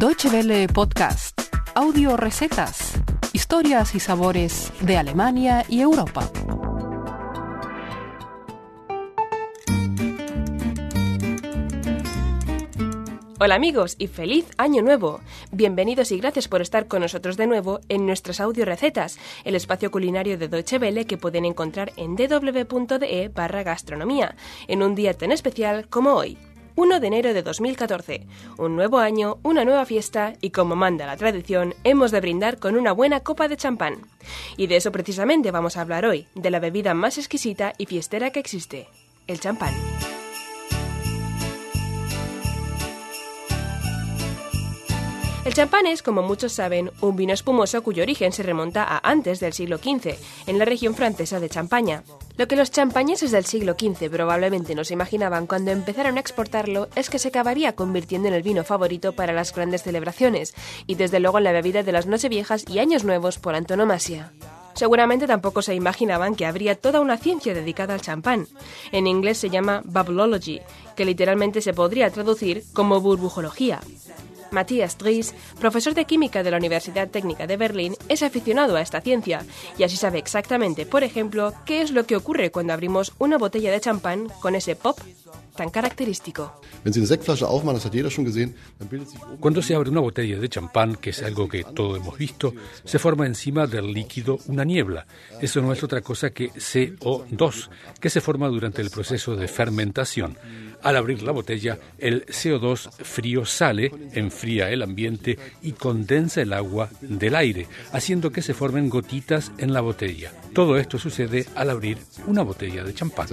[0.00, 1.38] Deutsche Welle Podcast,
[1.74, 2.94] audio recetas,
[3.34, 6.26] historias y sabores de Alemania y Europa.
[13.38, 15.20] Hola amigos y feliz año nuevo.
[15.52, 19.90] Bienvenidos y gracias por estar con nosotros de nuevo en nuestras audio recetas, el espacio
[19.90, 24.34] culinario de Deutsche Welle que pueden encontrar en dw.de barra gastronomía,
[24.66, 26.38] en un día tan especial como hoy.
[26.80, 28.26] 1 de enero de 2014.
[28.56, 32.74] Un nuevo año, una nueva fiesta y como manda la tradición, hemos de brindar con
[32.74, 33.98] una buena copa de champán.
[34.56, 38.30] Y de eso precisamente vamos a hablar hoy, de la bebida más exquisita y fiestera
[38.30, 38.88] que existe,
[39.26, 39.74] el champán.
[45.50, 49.40] El champán es, como muchos saben, un vino espumoso cuyo origen se remonta a antes
[49.40, 50.14] del siglo XV,
[50.46, 52.04] en la región francesa de Champaña.
[52.36, 56.86] Lo que los champañeses del siglo XV probablemente no se imaginaban cuando empezaron a exportarlo
[56.94, 60.54] es que se acabaría convirtiendo en el vino favorito para las grandes celebraciones,
[60.86, 64.30] y desde luego en la bebida de las Nocheviejas y Años Nuevos por antonomasia.
[64.74, 68.46] Seguramente tampoco se imaginaban que habría toda una ciencia dedicada al champán.
[68.92, 70.60] En inglés se llama bubblology,
[70.94, 73.80] que literalmente se podría traducir como burbujología.
[74.52, 79.00] Matthias Dries, profesor de química de la Universidad Técnica de Berlín, es aficionado a esta
[79.00, 79.44] ciencia
[79.78, 83.70] y así sabe exactamente, por ejemplo, qué es lo que ocurre cuando abrimos una botella
[83.70, 84.98] de champán con ese pop
[85.56, 86.60] tan característico.
[89.40, 92.98] Cuando se abre una botella de champán, que es algo que todos hemos visto, se
[92.98, 95.06] forma encima del líquido una niebla.
[95.40, 97.68] Eso no es otra cosa que CO2,
[98.00, 100.38] que se forma durante el proceso de fermentación.
[100.82, 106.88] Al abrir la botella, el CO2 frío sale, enfría el ambiente y condensa el agua
[107.00, 110.32] del aire, haciendo que se formen gotitas en la botella.
[110.54, 113.28] Todo esto sucede al abrir una botella de champán.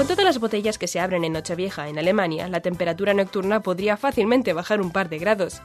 [0.00, 3.98] Con todas las botellas que se abren en Nochevieja en Alemania, la temperatura nocturna podría
[3.98, 5.60] fácilmente bajar un par de grados.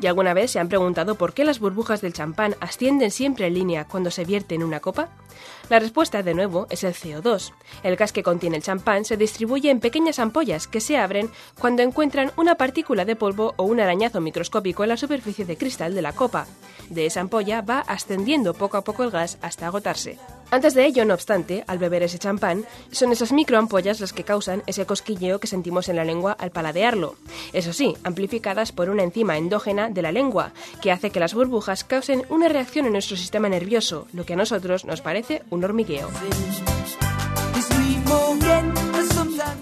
[0.00, 3.52] ¿Y alguna vez se han preguntado por qué las burbujas del champán ascienden siempre en
[3.52, 5.10] línea cuando se vierte en una copa?
[5.68, 7.52] La respuesta, de nuevo, es el CO2.
[7.82, 11.28] El gas que contiene el champán se distribuye en pequeñas ampollas que se abren
[11.60, 15.94] cuando encuentran una partícula de polvo o un arañazo microscópico en la superficie de cristal
[15.94, 16.46] de la copa.
[16.88, 20.16] De esa ampolla va ascendiendo poco a poco el gas hasta agotarse.
[20.54, 24.62] Antes de ello, no obstante, al beber ese champán, son esas microampollas las que causan
[24.68, 27.16] ese cosquilleo que sentimos en la lengua al paladearlo.
[27.52, 31.82] Eso sí, amplificadas por una enzima endógena de la lengua, que hace que las burbujas
[31.82, 36.08] causen una reacción en nuestro sistema nervioso, lo que a nosotros nos parece un hormigueo.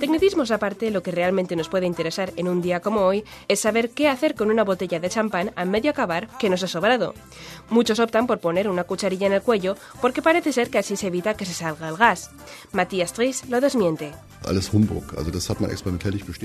[0.02, 3.90] Tecnicismos aparte, lo que realmente nos puede interesar en un día como hoy es saber
[3.90, 7.14] qué hacer con una botella de champán a medio acabar que nos ha sobrado.
[7.70, 11.06] Muchos optan por poner una cucharilla en el cuello porque parece ser que así se
[11.06, 12.32] evita que se salga el gas.
[12.72, 14.10] Matías Tris lo desmiente.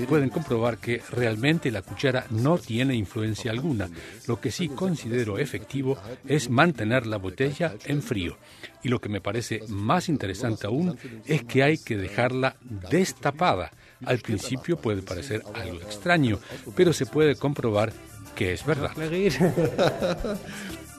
[0.08, 3.90] Pueden comprobar que realmente la cuchara no tiene influencia alguna.
[4.28, 5.98] Lo que sí considero efectivo
[6.28, 8.36] es mantener la botella en frío.
[8.82, 10.96] Y lo que me parece más interesante aún
[11.26, 12.56] es que hay que dejarla
[12.90, 13.70] destapada.
[14.04, 16.38] Al principio puede parecer algo extraño,
[16.76, 17.92] pero se puede comprobar
[18.34, 18.92] que es verdad.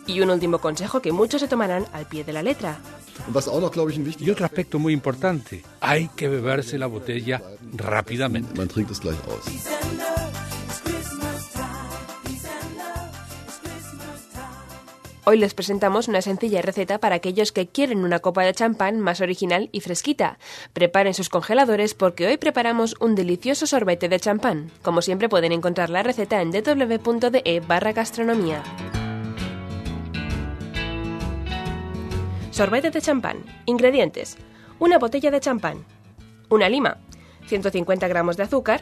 [0.09, 2.79] Y un último consejo que muchos se tomarán al pie de la letra.
[4.19, 8.59] Y otro aspecto muy importante, hay que beberse la botella rápidamente.
[15.29, 19.22] Hoy les presentamos una sencilla receta para aquellos que quieren una copa de champán más
[19.22, 20.40] original y fresquita.
[20.73, 24.72] Preparen sus congeladores porque hoy preparamos un delicioso sorbete de champán.
[24.81, 28.63] Como siempre pueden encontrar la receta en www.de barra gastronomía.
[32.50, 33.38] Sorbete de champán.
[33.67, 34.35] Ingredientes.
[34.79, 35.85] Una botella de champán.
[36.50, 36.97] Una lima.
[37.46, 38.81] 150 gramos de azúcar.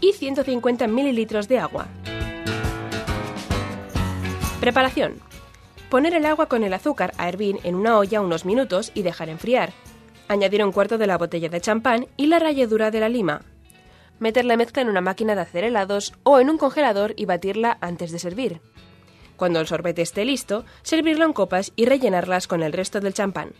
[0.00, 1.88] Y 150 mililitros de agua.
[4.60, 5.29] Preparación.
[5.90, 9.28] Poner el agua con el azúcar a hervir en una olla unos minutos y dejar
[9.28, 9.72] enfriar.
[10.28, 13.42] Añadir un cuarto de la botella de champán y la ralladura de la lima.
[14.20, 17.76] Meter la mezcla en una máquina de hacer helados o en un congelador y batirla
[17.80, 18.60] antes de servir.
[19.36, 23.52] Cuando el sorbete esté listo, servirlo en copas y rellenarlas con el resto del champán.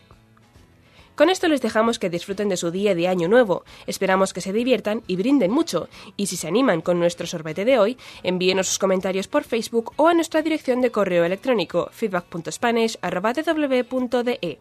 [1.21, 3.63] Con esto les dejamos que disfruten de su día de año nuevo.
[3.85, 5.87] Esperamos que se diviertan y brinden mucho.
[6.17, 10.07] Y si se animan con nuestro sorbete de hoy, envíenos sus comentarios por Facebook o
[10.07, 14.59] a nuestra dirección de correo electrónico feedback.spanish.de.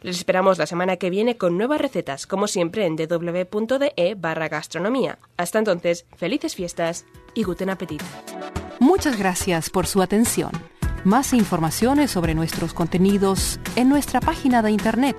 [0.00, 5.18] Les esperamos la semana que viene con nuevas recetas, como siempre en www.de barra gastronomía.
[5.36, 7.04] Hasta entonces, felices fiestas
[7.34, 8.00] y guten appetit.
[8.80, 10.52] Muchas gracias por su atención.
[11.04, 15.18] Más informaciones sobre nuestros contenidos en nuestra página de internet